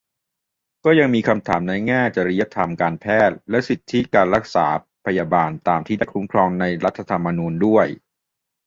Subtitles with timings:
[0.85, 3.99] ก็ยังมีคำถามในแง่จริยธรรมการแพทย์ และสิทธิ
[4.35, 4.67] รักษา
[5.05, 7.87] พยาบาลตามที่ได้คุ้มครองในรัฐธรรมนูญด้วย